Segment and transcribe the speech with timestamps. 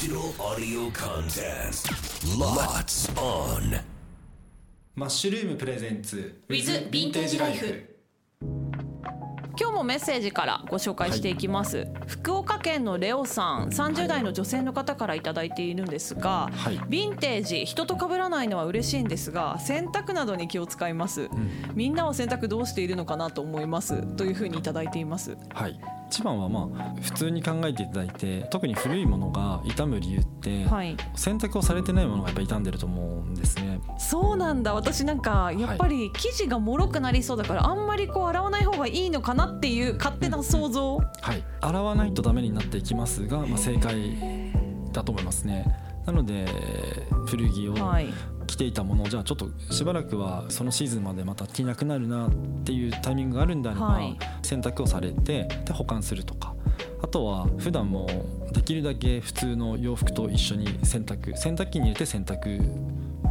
[0.00, 1.90] Digital audio contest.
[2.38, 3.80] Lots on.
[4.94, 7.96] マッシュルームプレゼンツ With Vintage Life.
[9.60, 16.78] 今日もメッセージからご紹介していきます、福岡県のレオさん30代の女性の方からいただいているんですが、はい。
[16.78, 21.28] ヴィンテージ人と被らないのは嬉しいんですが洗濯などに気を使います、
[21.74, 24.00] みんなは洗濯どうしているのかなと思います。
[24.14, 25.36] というふうにいただいています。
[25.52, 30.96] はい一番はまあ普通に考えていただいて特に古いものが傷む理由って、はい。
[31.14, 33.80] 洗濯をされてないものがやっぱ傷んでると思うんですね。
[33.98, 34.74] そうなんだ。
[34.74, 41.44] 私なんかやっぱり生地が脆くなりそうだからあんまりこう洗わない方がいいのかなっていう勝手な想像、はい。
[41.60, 44.16] 洗わないとダメになっていきますが、まあ、正解
[44.92, 46.46] だと思いますねなので
[47.26, 48.08] 古着をはい。
[48.46, 52.30] 着ていたものをじゃあちょっとしばらくはそのシーズンまでまた着なくなるなっ
[52.64, 54.18] ていうタイミングがあるんであれば、はい。
[54.42, 56.54] 洗濯をされてで保管するとか。
[57.02, 58.08] あとは普段も
[58.52, 61.36] できるだけ普通の洋服と一緒に洗濯。
[61.36, 62.58] 洗濯機に入れて洗濯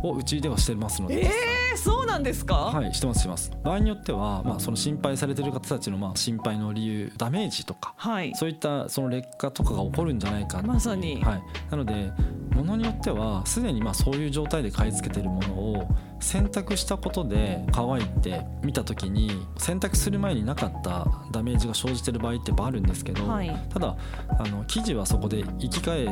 [0.10, 3.52] をうちではしてますので、えー、そうなんですか、はいしてますしてます。
[3.64, 8.34] 場合によっては、まあ、その心配されてる方たちのまあ心配の理由ダメージとかはい。
[8.36, 11.24] そういったその劣化とかが起こるんじゃないかまさに。
[11.24, 12.12] はい、なので
[12.56, 15.88] ものによってはすでにまあそういう状態で買い付けてるものを
[16.20, 23.68] 洗濯したことで乾いて見た時に洗濯する前になかったダメージが生じてる場合ってあるんですけど、はい。
[23.70, 23.96] ただ
[24.30, 26.10] あの生地はそこで生き返っ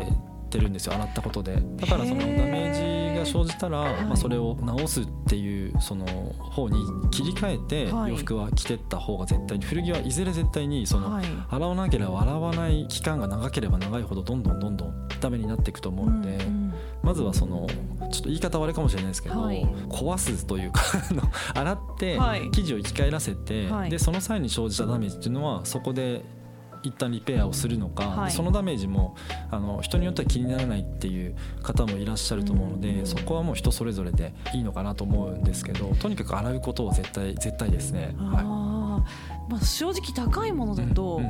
[0.49, 1.61] てるんですよ洗ったことで。
[1.77, 4.05] だからそのダメージが生じたら、はい。
[4.05, 6.77] まあ、それを直すっていうその方に
[7.11, 8.11] 切り替えてはい。
[8.11, 11.25] 洋服は着てった方が絶対に古着はいずれ絶対にその、はい。
[11.49, 16.65] 洗わなければ洗わない期間が長ければ長いほどどんどんどんどんダメになっていくと思うので、うん
[17.05, 17.67] まずはその
[18.11, 19.63] ちょっと言い方悪いかもしれないですけど、はい。
[19.89, 20.81] 壊すというか
[21.53, 22.49] 洗ってはい。
[22.51, 23.91] 生地を生き返らせて、はい。
[23.91, 26.25] でその際に生じたダメージっていうのはそこで
[26.85, 28.31] 一旦リペアをするのか、はい。
[28.31, 29.15] そのダメージも
[29.51, 33.05] あの人によっては気にならないっていう方もいらっしゃると思うので、うん。
[33.05, 38.15] そこはもう人それぞれでいいのかなと思うんですけどとにかく洗うことは絶対絶対ですね。
[38.17, 39.03] は
[39.49, 41.21] まあ、正直高いものいだと、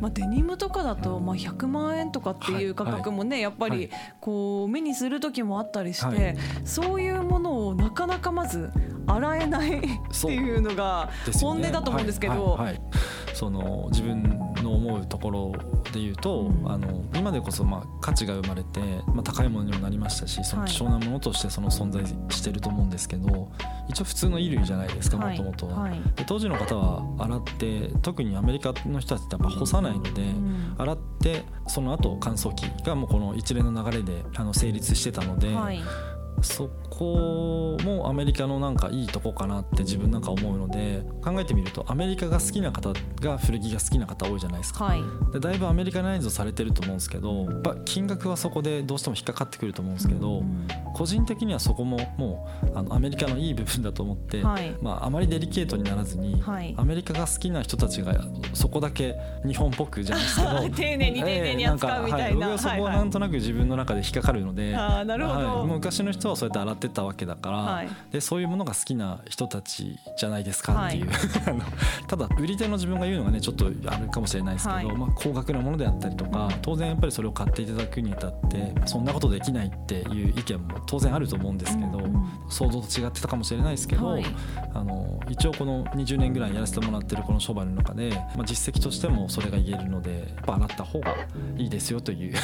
[0.00, 3.90] まあ、デニムとかだとまあ100万円とかっていう価格もね、やっぱりはい。
[4.20, 6.36] こう目にする時もあったりして、はい。
[6.64, 8.70] そういうものをなかなかまず
[9.06, 11.10] 洗えないっていうのが
[11.40, 12.58] 本音だと思うんですけど、
[13.34, 14.22] その自分
[14.62, 15.52] の思うところ
[15.92, 16.70] で言うと、うん。
[16.70, 23.50] あの今でこそまあ価値が生まれて、まあ、高いものにもなりましたしそのはい希少なものとしてその存在してると思うんですけど
[23.88, 25.38] 一応普通の衣類じゃないですかはい。
[25.38, 25.80] もともとは。
[25.80, 26.00] はい。
[26.16, 30.74] で当時の方は洗って特にアメリカの人たちってやっぱ干さないので、ん。
[30.78, 35.80] 洗ってその後乾燥機がもうこの一連の流れであの成立してたので、はい
[36.42, 44.84] そこもアメリカのなんかいいとこかなって自分なんか思うので考えてみるとアメリカが好きな方が古着が好きな方多いじゃないですか。
[44.84, 45.02] はい。
[45.32, 47.48] でだいぶアメリカナイズされてると思うんですけど
[47.84, 50.68] 金額はそこでどうしても引っかかってくると思うんですけど、うん。
[50.94, 54.76] 個人的にはそこももうあのアメリカのいい部分だと思って、はい。
[54.80, 56.74] まあ、あまりデリケートにならずに、はい。
[56.76, 59.16] アメリカが好きな人たちがそこだけ
[59.46, 62.26] 日本っぽくじゃないですけど 丁寧に丁寧に扱うみたいな。
[62.28, 65.38] ええんかはい、僕はそこははいはいなんとなく自分の中で引っかかるので、あーなるほど。
[65.38, 67.88] はいもう昔の人はそうやって洗ってったわけだから、はい。
[68.10, 71.08] でそういうものが好きな人たちじゃないですかっていう、
[71.46, 71.60] あの
[72.06, 74.96] ただ売り手の自分が言うのがねちょっとあるかもしれないですけど、はい。
[74.96, 82.26] まあ、高額なものであったりとか当然やっぱりそれを買っていただくにあたってそんなことできないっていう意見も当然あると思うんですけど、うんうん。
[82.48, 84.24] 想像と違ってたかもしれないですけど、はい。
[84.74, 91.14] あの一応この20年ぐらいやらせてもらってるこの商売の中で、まあ、実績としてもそれが言えるのでやっぱ洗った方が
[91.56, 92.34] いいですよという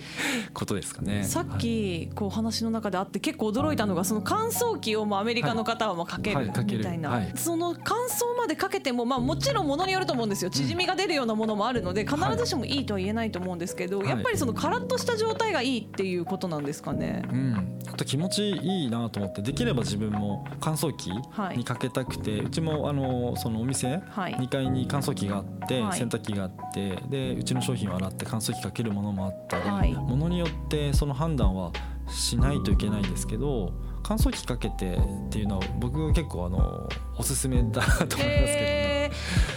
[0.52, 1.24] ことですかね。
[1.24, 7.32] さっきこう話の中であって結構驚いたのがその乾燥機をもうアメリカの方はもうかけるみたいな、はい。
[7.36, 10.50] その乾燥までかけてもまあもちろんものによると思うんですよ。
[10.50, 14.08] 縮みが出るようなものもあるので必ずしもいいとは言えないと思うんですけど、はい。
[14.08, 17.22] やっぱりそのカラッとした状態がいいっていうことなんですかね。
[17.30, 21.58] うん、あと気持ちいいなと思ってできれば自分も乾燥機はい。
[21.58, 24.34] にかけたくて、うちもあのそのお店、はい。
[24.34, 25.98] 2階に乾燥機があって、はい。
[25.98, 29.94] 洗濯機があってでうちの商品を洗って乾燥機かけるものもあったり、はい。
[29.94, 31.70] ものによってその判断は
[32.10, 33.72] しないといけないですけど
[34.02, 34.98] 乾燥機かけてっ
[35.30, 39.10] ていうのは僕は結構あのおすすめだなと思いますけどね。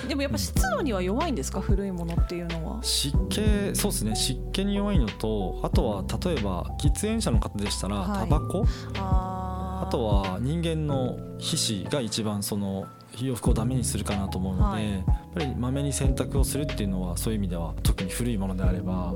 [0.08, 1.62] でもやっぱ湿度には弱いんですか？
[1.62, 2.84] 古いものっていうのは。
[2.84, 3.42] 湿気
[3.74, 4.16] そうですね。
[4.16, 8.20] 湿気に弱いのとあとは例えば喫煙者の方でしたら、はい。
[8.20, 8.66] タバコ？
[8.98, 12.86] ああとは人間の皮脂が一番その
[13.20, 14.92] 洋服をダメにするかなと思うので、はい。
[14.92, 15.04] やっ
[15.34, 19.14] ぱりまめに洗濯をするっていうのはそういう意味では特に古いものであれば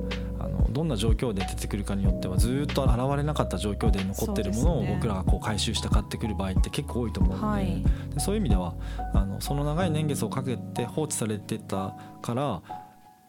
[0.69, 7.83] どんな状況で出てくるかによってはずーっと洗われなかった状況で残ってるものを僕らがこう回収して買ってくる場合って結構多いと思うので,、はい。
[8.13, 8.73] でそういう意味では
[9.13, 12.61] あのその長い年月をかけて放置されてたから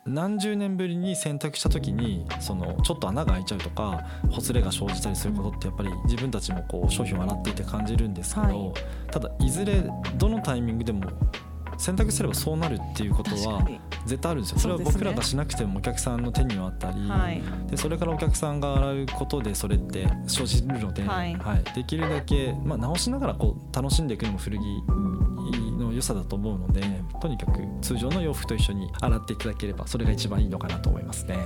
[0.06, 8.72] 何十年ぶりに洗濯した時にそのちょっと穴が開いちゃうとかほつれが生じたりすることってやっぱり自分たちもこう商品を洗っていて感じるんですけど、はい。
[9.10, 9.84] ただいずれ
[10.16, 11.02] どのタイミングでも
[11.76, 13.68] 洗濯すればそうなるっていうことは
[14.08, 14.58] 絶対あるんですよ。
[14.58, 17.42] それは僕らがしなくてもお客さんの手にはあったり、はい。
[17.70, 21.36] でそれからお客さんが洗うことでそれって生じるので、はい。
[21.74, 24.62] できるだけ、まあ、直しながらこう楽しんでいくのも古着
[25.78, 26.82] の良さだと思うので
[27.20, 31.36] とにかく通常の洋服と一緒に洗っていただければそれが一番いいのかなと思いますね。